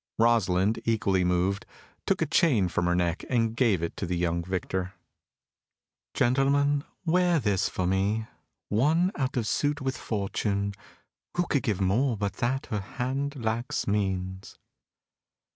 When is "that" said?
12.37-12.65